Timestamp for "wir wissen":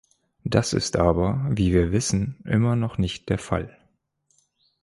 1.73-2.41